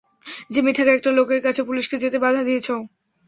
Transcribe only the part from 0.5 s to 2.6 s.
জিম্মি থাকা একটা লোকের কাছে পুলিশকে যেতে বাধা